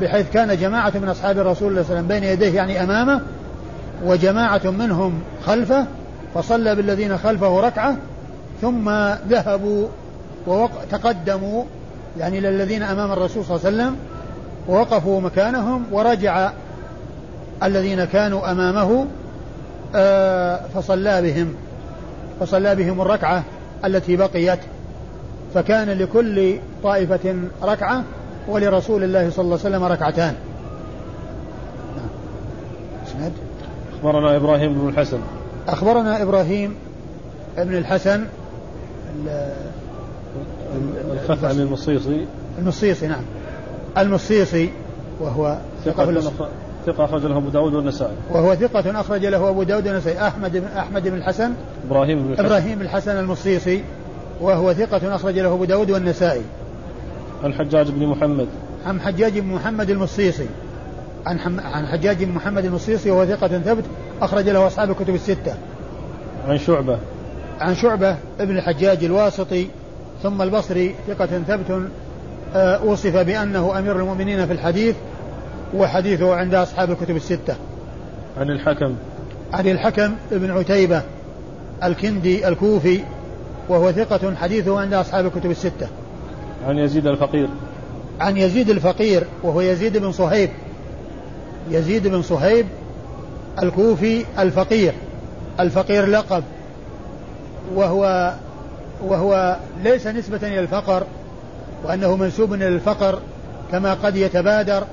[0.02, 3.22] بحيث كان جماعة من أصحاب الرسول صلى الله عليه وسلم بين يديه يعني أمامه
[4.06, 5.86] وجماعة منهم خلفه
[6.36, 7.98] فصلى بالذين خلفه ركعة
[8.62, 8.90] ثم
[9.30, 9.88] ذهبوا
[10.48, 11.64] وتقدموا
[12.20, 13.96] يعني للذين أمام الرسول صلى الله عليه وسلم
[14.68, 16.52] ووقفوا مكانهم ورجع
[17.64, 19.06] الذين كانوا أمامه
[19.96, 21.54] آه، فصلى بهم
[22.40, 23.44] فصلى بهم الركعة
[23.86, 24.60] التي بقيت
[25.54, 28.04] فكان لكل طائفة ركعة
[28.48, 30.36] ولرسول الله صلى الله عليه وسلم ركعتان.
[33.20, 33.32] نعم.
[33.94, 35.20] أخبرنا إبراهيم بن الحسن.
[35.68, 36.76] أخبرنا إبراهيم
[37.58, 38.26] بن الحسن
[41.14, 42.26] الخثعمي المصيصي.
[42.60, 43.24] المصيصي نعم.
[43.98, 44.70] المصيصي
[45.20, 46.22] وهو ثقة
[46.86, 48.14] ثقة أخرج له أبو داود والنسائي.
[48.32, 50.28] وهو ثقة أخرج له أبو داود والنسائي.
[50.28, 51.52] أحمد بن أحمد بن الحسن.
[51.88, 52.46] إبراهيم بن الحسن.
[52.46, 53.84] إبراهيم الحسن المصيصي
[54.42, 56.42] وهو ثقة أخرج له أبو داود والنسائي.
[57.44, 58.48] عن حجاج بن محمد
[58.86, 60.48] عن حجاج بن محمد المصيصي
[61.26, 61.60] عن حم...
[61.60, 63.84] عن حجاج بن محمد المصيصي وهو ثقة ثبت
[64.22, 65.54] أخرج له أصحاب الكتب الستة.
[66.48, 67.00] عن شعبة
[67.60, 69.68] عن شعبة ابن الحجاج الواسطي
[70.24, 71.90] ثم البصري ثقة ثبت
[72.56, 74.96] آه، وصف بأنه أمير المؤمنين في الحديث
[75.74, 77.56] وحديثه عند أصحاب الكتب الستة.
[78.38, 78.96] عن الحكم
[79.54, 81.02] عن الحكم ابن عتيبة
[81.84, 83.00] الكندي الكوفي
[83.70, 85.88] وهو ثقة حديثه عند أصحاب الكتب الستة.
[86.68, 87.50] عن يزيد الفقير.
[88.20, 90.50] عن يزيد الفقير وهو يزيد بن صهيب.
[91.70, 92.66] يزيد بن صهيب
[93.64, 94.94] الكوفي الفقير.
[95.60, 96.44] الفقير لقب.
[97.76, 98.34] وهو
[99.04, 101.04] وهو ليس نسبة إلى الفقر
[101.84, 103.20] وأنه منسوب إلى الفقر
[103.72, 104.84] كما قد يتبادر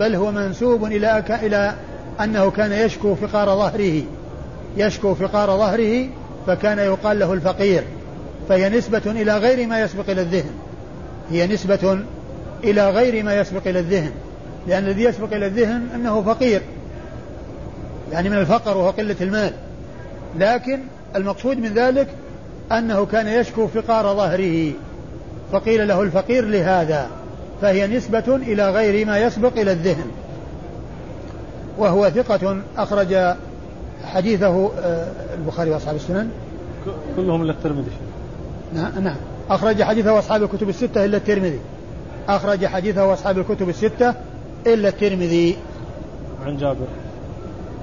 [0.00, 1.74] بل هو منسوب إلى إلى
[2.20, 4.02] أنه كان يشكو فقار ظهره.
[4.76, 6.08] يشكو فقار ظهره
[6.46, 7.84] فكان يقال له الفقير.
[8.48, 10.50] فهي نسبة إلى غير ما يسبق إلى الذهن.
[11.30, 11.98] هي نسبة
[12.64, 14.10] إلى غير ما يسبق إلى الذهن.
[14.66, 16.62] لأن الذي يسبق إلى الذهن أنه فقير.
[18.12, 19.52] يعني من الفقر وهو قلة المال.
[20.38, 20.80] لكن
[21.16, 22.08] المقصود من ذلك
[22.72, 24.72] أنه كان يشكو فقار ظهره.
[25.52, 27.10] فقيل له الفقير لهذا.
[27.62, 30.10] فهي نسبة إلى غير ما يسبق إلى الذهن.
[31.78, 33.16] وهو ثقة أخرج
[34.04, 36.30] حديثه آه، البخاري وأصحاب السنن.
[37.16, 37.90] كلهم إلا الترمذي.
[38.74, 39.16] نعم نعم.
[39.50, 41.60] أخرج حديثه أصحاب الكتب الستة إلا الترمذي.
[42.28, 44.14] أخرج حديثه أصحاب الكتب الستة
[44.66, 45.56] إلا الترمذي.
[46.46, 46.86] عن جابر.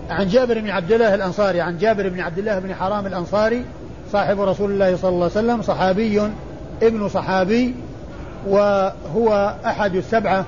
[0.09, 3.65] عن جابر بن عبد الله الأنصاري عن جابر بن عبد الله بن حرام الأنصاري
[4.11, 6.21] صاحب رسول الله صلى الله عليه وسلم صحابي
[6.83, 7.75] ابن صحابي
[8.47, 10.45] وهو أحد السبعة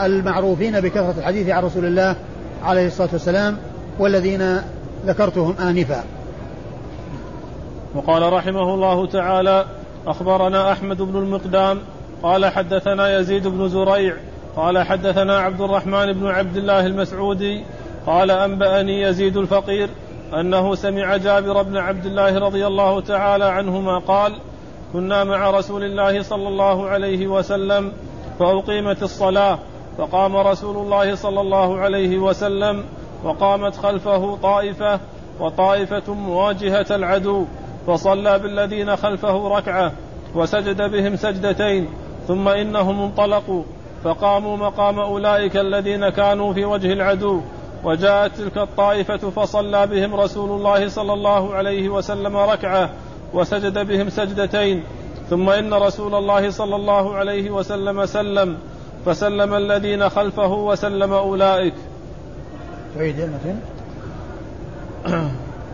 [0.00, 2.16] المعروفين بكثرة الحديث عن رسول الله
[2.64, 3.56] عليه الصلاة والسلام
[3.98, 4.60] والذين
[5.06, 6.04] ذكرتهم آنفا.
[7.94, 9.64] وقال رحمه الله تعالى
[10.06, 11.78] أخبرنا أحمد بن المقدام
[12.22, 14.16] قال حدثنا يزيد بن زريع
[14.56, 17.64] قال حدثنا عبد الرحمن بن عبد الله المسعودي
[18.06, 19.88] قال أنبأني يزيد الفقير
[20.40, 24.32] أنه سمع جابر بن عبد الله رضي الله تعالى عنهما قال
[24.92, 27.92] كنا مع رسول الله صلى الله عليه وسلم
[28.38, 29.58] فأقيمت الصلاة
[29.98, 32.84] فقام رسول الله صلى الله عليه وسلم
[33.24, 35.00] وقامت خلفه طائفة
[35.40, 37.46] وطائفة مواجهة العدو
[37.86, 39.92] فصلى بالذين خلفه ركعة
[40.34, 41.88] وسجد بهم سجدتين
[42.28, 43.62] ثم إنهم انطلقوا
[44.04, 47.40] فقاموا مقام أولئك الذين كانوا في وجه العدو.
[47.84, 52.90] وجاءت تلك الطائفة فصلى بهم رسول الله صلى الله عليه وسلم ركعة
[53.34, 54.82] وسجد بهم سجدتين.
[55.30, 58.58] ثم إن رسول الله صلى الله عليه وسلم سلم
[59.06, 61.74] فسلم الذين خلفه وسلم أولئك.
[62.94, 63.30] تعيد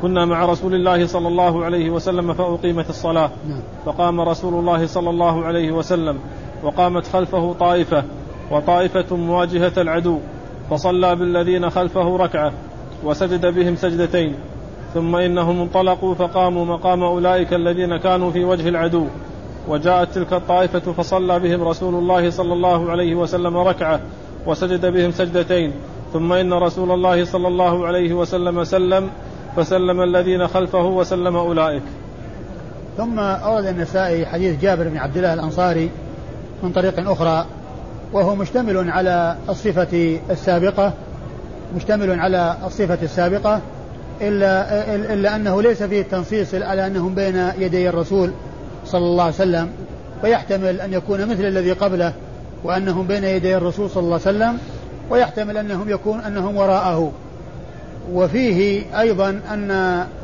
[0.03, 3.31] كنا مع رسول الله صلى الله عليه وسلم فأقيمت الصلاة.
[3.49, 3.61] نعم.
[3.87, 6.19] فقام رسول الله صلى الله عليه وسلم
[6.63, 8.05] وقامت خلفه طائفة
[8.51, 10.19] وطائفة مواجهة العدو
[10.71, 12.53] فصلى بالذين خلفه ركعة
[13.05, 14.35] وسجد بهم سجدتين.
[14.95, 19.07] ثم إنهم انطلقوا فقاموا مقام أولئك الذين كانوا في وجه العدو.
[19.69, 24.01] وجاءت تلك الطائفة فصلى بهم رسول الله صلى الله عليه وسلم ركعة
[24.47, 25.73] وسجد بهم سجدتين.
[26.13, 29.11] ثم إن رسول الله صلى الله عليه وسلم سلم
[29.57, 31.83] فسلم الذين خلفه وسلم أولئك.
[32.97, 35.91] ثم أورد النسائي حديث جابر بن عبد الله الأنصاري
[36.63, 37.47] من طريق أخرى
[38.13, 40.93] وهو مشتمل على الصفة السابقة
[41.77, 43.61] مشتمل على الصفة السابقة
[44.21, 48.31] إلا, إلا أنه ليس فيه التنصيص على أنهم بين يدي الرسول
[48.87, 49.71] صلى الله عليه وسلم
[50.23, 52.13] فيحتمل أن يكون مثل الذي قبله
[52.65, 54.59] وأنهم بين يدي الرسول صلى الله عليه وسلم
[55.11, 57.13] ويحتمل أنهم يكون أنهم وراءه.
[58.13, 59.71] وفيه أيضا أن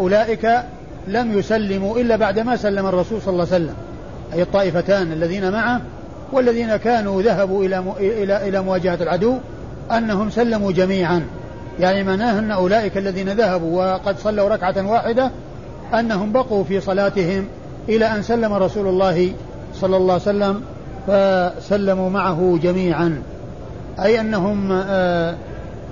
[0.01, 0.49] أولئك
[1.09, 3.75] لم يسلموا إلا بعدما سلم الرسول صلى الله عليه وسلم.
[4.35, 5.81] أي الطائفتان الذين معه
[6.33, 9.37] والذين كانوا ذهبوا إلى إلى إلى مواجهة العدو
[9.93, 11.23] أنهم سلموا جميعا.
[11.81, 15.31] يعني معناه أن أولئك الذين ذهبوا وقد صلوا ركعة واحدة
[15.95, 17.47] أنهم بقوا في صلاتهم
[17.89, 19.33] إلى أن سلم رسول الله
[19.75, 20.61] صلى الله عليه وسلم
[21.07, 23.23] فسلموا معه جميعا.
[24.03, 25.35] أي أنهم آه،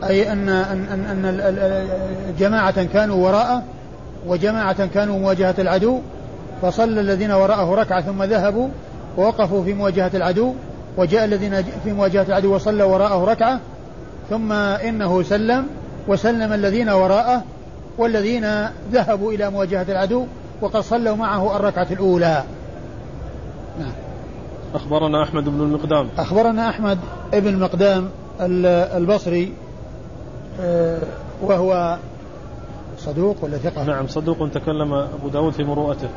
[0.09, 3.63] أي أن أن أن, أن جماعة كانوا وراءه
[4.27, 5.99] وجماعة كانوا مواجهة العدو
[6.63, 8.69] فصلى الذين وراءه ركعة ثم ذهبوا
[9.19, 10.55] ووقفوا في مواجهة العدو
[10.97, 13.61] وجاء الذين في مواجهة العدو وصلوا وراءه ركعة
[14.31, 15.67] ثم إنه سلم
[16.09, 17.43] وسلم الذين وراءه
[17.99, 20.27] والذين ذهبوا إلى مواجهة العدو
[20.61, 22.43] وقد صلوا معه الركعة الأولى.
[23.81, 23.93] نعم.
[24.75, 26.09] أخبرنا أحمد بن المقدام.
[26.19, 26.99] أخبرنا أحمد
[27.33, 28.09] بن المقدام
[28.97, 29.53] البصري
[31.43, 31.99] وهو
[32.99, 36.09] صدوق ولا ثقة؟ نعم صدوق تكلم أبو داود في مروءته.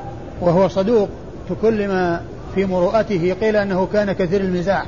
[0.42, 1.10] وهو صدوق
[1.50, 2.20] تكلم
[2.56, 3.36] في مروءته.
[3.42, 4.86] قيل أنه كان كثير المزاح.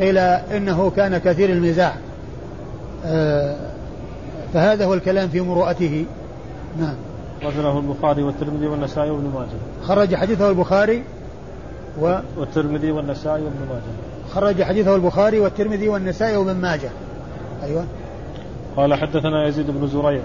[0.00, 1.96] قيل إنه كان كثير المزاح.
[3.06, 3.56] آه،
[4.54, 6.06] فهذا هو الكلام في مروءته.
[6.80, 6.94] نعم.
[7.44, 9.86] رجله البخاري والترمذي والنسائي وابن ماجه.
[9.86, 11.02] خرج حديثه البخاري
[12.00, 14.34] و والترمذي والنسائي وابن ماجه.
[14.34, 16.90] خرج حديثه البخاري والترمذي والنسائي وابن ماجه.
[17.62, 17.84] أيوة.
[18.76, 20.20] قال حدثنا يزيد بن زريع.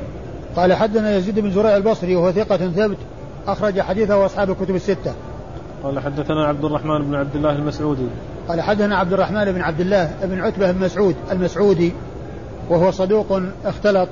[0.56, 2.98] قال حدثنا يزيد بن زريع البصري وهو ثقة ثبت
[3.48, 5.14] أخرج حديثه وأصحاب الكتب الستة.
[5.84, 8.08] قال حدثنا عبد الرحمن بن عبد الله المسعودي.
[8.48, 11.94] قال حدثنا عبد الرحمن بن عبد الله بن عتبة بن مسعود المسعودي
[12.70, 14.10] وهو صدوق اختلط.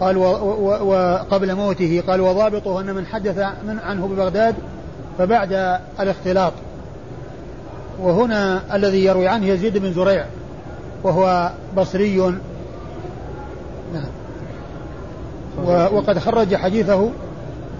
[0.00, 4.54] قال وقبل موته قال وضابطه أن من حدث من عنه ببغداد
[5.18, 6.52] فبعد الاختلاط.
[8.00, 10.24] وهنا الذي يروي عنه يزيد بن زريع
[11.02, 12.34] وهو بصري
[13.94, 14.08] نعم.
[15.94, 17.10] وقد خرج حديثه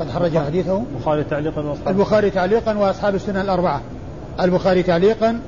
[0.01, 0.83] قد خرج حديثه.
[0.97, 3.81] البخاري تعليقا واصحاب البخاري تعليقا وأصحاب السنن الأربعة.
[4.41, 5.41] البخاري تعليقا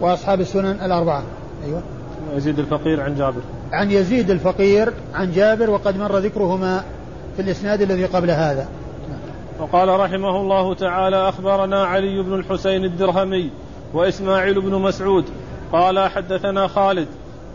[0.00, 1.22] وأصحاب السنن الأربعة.
[1.64, 1.82] أيوه.
[2.36, 3.40] يزيد الفقير عن جابر.
[3.72, 6.84] عن يزيد الفقير عن جابر وقد مر ذكرهما
[7.36, 8.68] في الإسناد الذي قبل هذا.
[9.60, 13.50] وقال رحمه الله تعالى أخبرنا علي بن الحسين الدرهمي
[13.94, 15.24] وإسماعيل بن مسعود.
[15.72, 17.08] قال حدثنا خالد.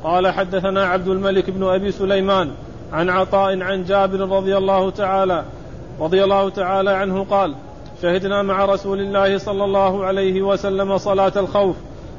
[0.04, 2.52] قال حدثنا عبد الملك بن أبي سليمان
[2.94, 5.44] عن عطاء عن جابر رضي الله تعالى
[6.00, 7.56] رضي الله تعالى عنه قال
[8.02, 11.76] شهدنا مع رسول الله صلى الله عليه وسلم صلاة الخوف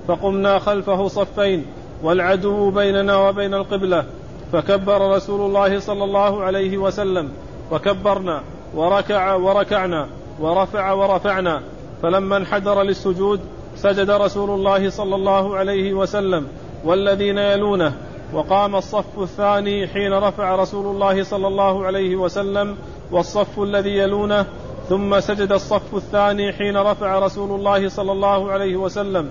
[0.08, 1.66] فقمنا خلفه صفين
[2.02, 4.04] والعدو بيننا وبين القبلة
[4.52, 7.28] فكبر رسول الله صلى الله عليه وسلم
[7.70, 8.42] وكبرنا
[8.74, 10.08] وركع وركعنا
[10.40, 11.62] ورفع ورفعنا
[12.02, 13.40] فلما انحدر للسجود
[13.76, 16.46] سجد رسول الله صلى الله عليه وسلم
[16.84, 17.92] والذين يلونه.
[18.32, 22.76] وقام الصف الثاني حين رفع رسول الله صلى الله عليه وسلم
[23.12, 24.46] والصف الذي يلونه.
[24.88, 29.30] ثم سجد الصف الثاني حين رفع رسول الله صلى الله عليه وسلم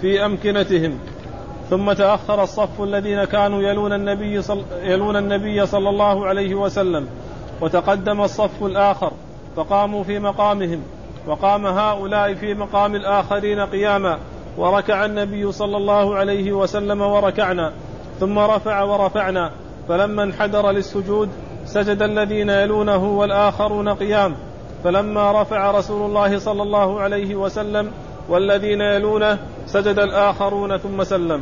[0.00, 0.98] في أمكنتهم.
[1.70, 7.08] ثم تأخر الصف الذين كانوا يلون النبي صل يلون النبي صلى الله عليه وسلم.
[7.60, 9.12] وتقدم الصف الآخر.
[9.56, 10.82] فقاموا في مقامهم.
[11.26, 14.18] وقام هؤلاء في مقام الآخرين قياما.
[14.58, 17.72] وركع النبي صلى الله عليه وسلم وركعنا
[18.20, 19.50] ثم رفع ورفعنا
[19.88, 21.28] فلما انحدر للسجود
[21.66, 24.34] سجد الذين يلونه والآخرون قيام.
[24.84, 27.90] فلما رفع رسول الله صلى الله عليه وسلم
[28.28, 31.40] والذين يلونه سجد الآخرون ثم سلم.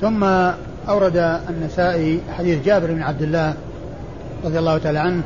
[0.00, 0.24] ثم
[0.88, 1.16] أورد
[1.48, 3.54] النسائي حديث جابر بن عبد الله
[4.44, 5.22] رضي الله تعالى عنه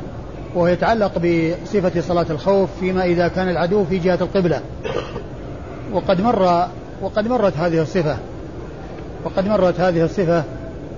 [0.55, 4.61] وهو يتعلق بصفة صلاة الخوف فيما إذا كان العدو في جهة القبلة.
[5.93, 6.67] وقد مر
[7.01, 8.17] وقد مرت هذه الصفة
[9.25, 10.43] وقد مرت هذه الصفة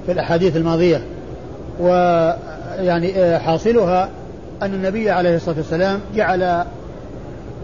[0.05, 1.01] في الأحاديث الماضية
[1.79, 4.09] ويعني آه، حاصلها
[4.61, 6.63] أن النبي عليه الصلاة والسلام جعل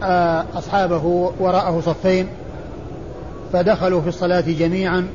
[0.04, 2.28] آه، أصحابه وراءه صفين
[3.54, 5.08] فدخلوا في الصلاة جميعا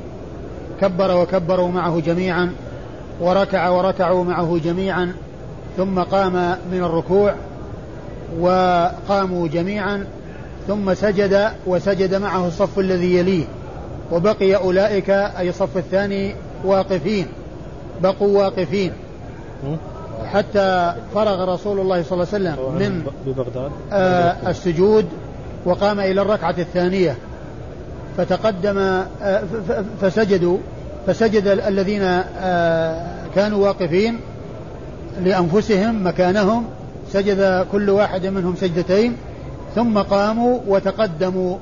[0.80, 2.52] كبر وكبروا معه جميعا
[3.20, 5.12] وركع وركعوا معه جميعا
[5.76, 6.32] ثم قام
[6.72, 7.34] من الركوع
[8.40, 10.06] وقاموا جميعا
[10.70, 13.44] ثم سجد وسجد معه الصف الذي يليه
[14.12, 17.26] وبقي أولئك أي الصف الثاني واقفين
[18.02, 18.92] بقوا واقفين.
[20.26, 23.70] حتى فرغ رسول الله صلى الله عليه وسلم من ببغداد.
[23.92, 25.06] آه السجود
[25.64, 27.16] وقام إلى الركعة الثانية.
[28.16, 29.42] فتقدم آه،
[30.00, 30.58] فسجدوا
[31.06, 34.20] فسجد الذين آه، كانوا واقفين
[35.24, 36.64] لأنفسهم مكانهم
[37.12, 39.16] سجد كل واحد منهم سجدتين.
[39.74, 41.56] ثم قاموا وتقدموا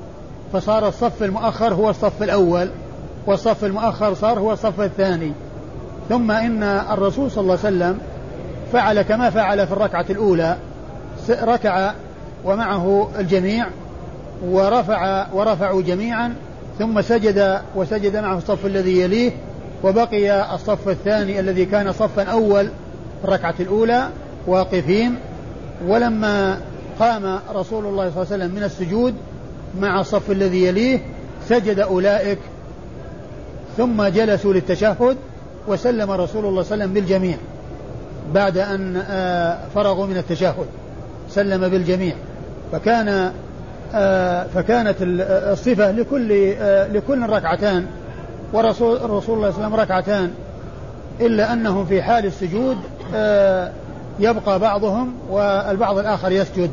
[0.53, 2.69] فصار الصف المؤخر هو الصف الأول
[3.27, 5.31] والصف المؤخر صار هو الصف الثاني.
[6.09, 7.99] ثم إن الرسول صلى الله عليه وسلم
[8.73, 10.57] فعل كما فعل في الركعة الأولى
[11.29, 11.93] ركع
[12.45, 13.67] ومعه الجميع
[14.45, 16.35] ورفع ورفعوا جميعا
[16.79, 19.31] ثم سجد وسجد معه الصف الذي يليه
[19.83, 22.69] وبقي الصف الثاني الذي كان صفا أول
[23.23, 24.09] الركعة الأولى
[24.47, 25.15] واقفين.
[25.87, 26.57] ولما
[26.99, 29.13] قام رسول الله صلى الله عليه وسلم من السجود
[29.79, 30.99] مع الصف الذي يليه
[31.49, 32.39] سجد أولئك
[33.77, 35.17] ثم جلسوا للتشهد
[35.67, 37.37] وسلم رسول الله صلى الله عليه وسلم بالجميع
[38.33, 40.65] بعد أن آه، فرغوا من التشهد.
[41.29, 42.15] سلم بالجميع.
[42.71, 43.31] فكان
[43.95, 47.85] آه، فكانت الصفة لكل آه، لكل ركعتان
[48.53, 50.31] ورسول الله صلى الله عليه وسلم ركعتان
[51.21, 52.77] إلا أنهم في حال السجود
[54.19, 56.69] يبقى بعضهم والبعض الآخر يسجد.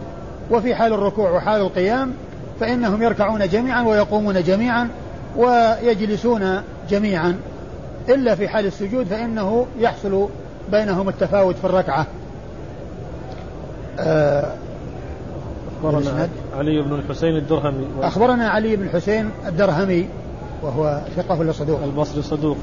[0.51, 2.13] وفي حال الركوع وحال القيام
[2.61, 4.89] فإنهم يركعون جميعا ويقومون جميعا
[5.37, 7.37] ويجلسون جميعا.
[8.09, 10.29] إلا في حال السجود فإنه يحصل
[10.71, 12.07] بينهم التفاوت في الركعة.
[13.99, 14.53] آه
[15.85, 17.87] أخبرنا علي بن الحسين الدرهمي.
[18.03, 20.09] أخبرنا علي بن الحسين الدرهمي
[20.63, 22.57] وهو ثقة ولا صدوق؟ البصري صدوق.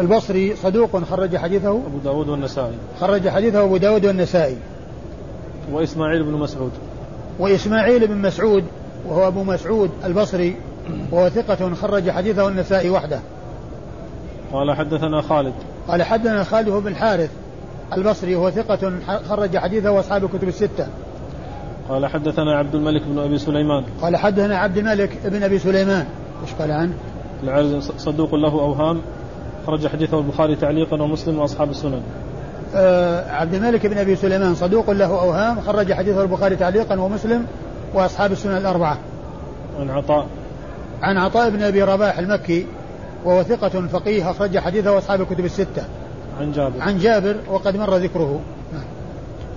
[0.00, 2.74] البصري صدوق خرج حديثه؟ أبو داود والنسائي.
[3.00, 4.56] خرج حديثه أبو داود والنسائي.
[5.72, 6.70] وإسماعيل بن مسعود.
[7.38, 8.64] وإسماعيل بن مسعود
[9.06, 10.56] وهو أبو مسعود البصري
[11.12, 13.20] وهو ثقة خرج حديثه النسائي وحده.
[14.52, 15.54] قال حدثنا خالد.
[15.88, 17.30] قال حدثنا خالد بن الحارث
[17.96, 18.92] البصري وهو ثقة
[19.28, 20.86] خرج حديثه وأصحاب الكتب الستة.
[21.88, 23.84] قال حدثنا عبد الملك بن أبي سليمان.
[24.02, 26.06] قال حدثنا عبد الملك بن أبي سليمان.
[26.42, 26.92] إيش قال عنه؟
[27.96, 29.00] صدوق له أوهام.
[29.66, 32.02] خرج حديثه البخاري تعليقا ومسلم وأصحاب السنن.
[33.30, 37.46] عبد الملك بن أبي سليمان صدوق له أوهام خرج حديثه البخاري تعليقا ومسلم
[37.94, 38.98] وأصحاب السنن الأربعة.
[39.80, 40.26] عن عطاء.
[41.02, 42.66] عن عطاء بن أبي رباح المكي
[43.24, 45.84] وهو ثقة فقيه أخرج حديثه أصحاب الكتب الستة.
[46.40, 46.80] عن جابر.
[46.80, 48.40] عن جابر وقد مر ذكره.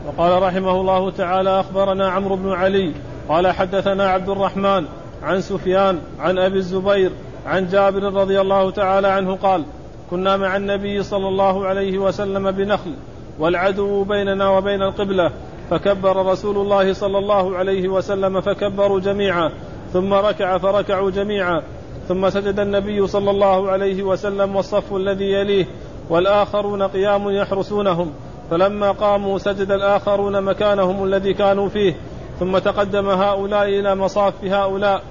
[0.08, 2.94] وقال رحمه الله تعالى أخبرنا عمرو بن علي
[3.30, 4.86] قال حدثنا عبد الرحمن
[5.24, 7.12] عن سفيان عن أبي الزبير
[7.46, 9.64] عن جابر رضي الله تعالى عنه قال
[10.12, 12.94] كنا مع النبي صلى الله عليه وسلم بنخل
[13.40, 15.32] والعدو بيننا وبين القبلة
[15.70, 19.52] فكبر رسول الله صلى الله عليه وسلم فكبروا جميعا
[19.94, 21.62] ثم ركع فركعوا جميعا
[22.08, 25.66] ثم سجد النبي صلى الله عليه وسلم والصف الذي يليه
[26.10, 28.12] والآخرون قيام يحرسونهم
[28.50, 31.96] فلما قاموا سجد الآخرون مكانهم الذي كانوا فيه
[32.40, 35.02] ثم تقدم هؤلاء إلى مصاف هؤلاء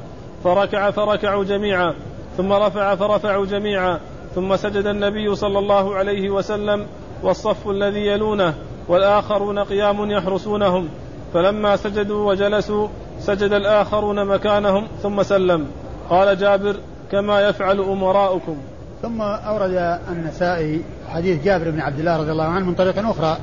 [0.44, 1.94] فركع فركعوا جميعا
[2.36, 4.00] ثم رفع فرفعوا جميعا
[4.34, 6.86] ثم سجد النبي صلى الله عليه وسلم
[7.22, 8.54] والصف الذي يلونه
[8.88, 10.88] والآخرون قيام يحرسونهم.
[11.34, 12.88] فلما سجدوا وجلسوا
[13.20, 15.66] سجد الآخرون مكانهم ثم سلم.
[16.10, 16.76] قال جابر
[17.12, 18.56] كما يفعل أمراؤكم.
[19.02, 23.36] ثم أورد النسائي حديث جابر بن عبد الله رضي الله عنه من طريق أخرى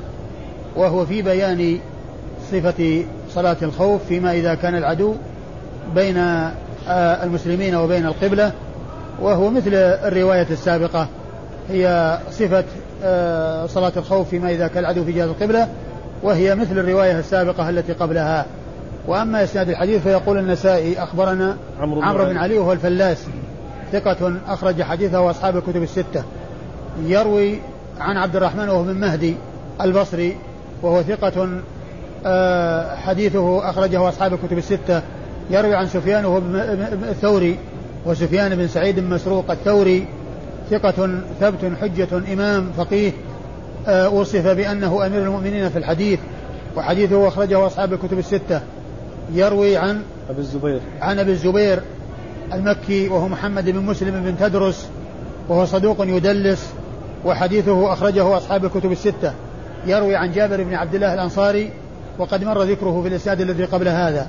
[0.76, 1.78] وهو في بيان
[2.50, 5.14] صفة صلاة الخوف فيما إذا كان العدو
[5.94, 6.16] بين
[6.88, 8.52] آه، المسلمين وبين القبلة
[9.20, 11.08] وهو مثل الرواية السابقة.
[11.70, 12.64] هي صفة
[13.04, 15.68] آه، صلاة الخوف فيما إذا كان العدو في جهة القبلة
[16.22, 18.46] وهي مثل الرواية السابقة التي قبلها.
[19.06, 22.58] وأما إسناد الحديث فيقول النسائي أخبرنا عمرو بن, عمرو بن علي.
[22.58, 23.26] وهو الفلاس
[23.92, 26.22] ثقة أخرج حديثه وأصحاب الكتب الستة.
[27.06, 27.58] يروي
[28.00, 29.34] عن عبد الرحمن وهو بن مهدي
[29.80, 30.36] البصري
[30.82, 31.48] وهو ثقة
[32.26, 35.02] آه، حديثه أخرجه أصحاب الكتب الستة.
[35.50, 36.38] يروي عن سفيان وهو
[37.10, 37.58] الثوري.
[38.06, 40.06] وسفيان بن سعيد بن مسروق الثوري
[40.70, 43.12] ثقة ثبت حجة إمام فقيه
[43.86, 46.18] آه، وصف بأنه أمير المؤمنين في الحديث
[46.76, 48.60] وحديثه أخرجه أصحاب الكتب الستة.
[49.34, 50.80] يروي عن أبي الزبير.
[51.00, 51.80] عن أبي الزبير
[52.52, 54.88] المكي وهو محمد بن مسلم بن تدرس
[55.48, 56.72] وهو صدوق يدلس
[57.24, 59.32] وحديثه أخرجه أصحاب الكتب الستة.
[59.86, 61.70] يروي عن جابر بن عبد الله الأنصاري
[62.18, 64.28] وقد مر ذكره في الإسناد الذي قبل هذا.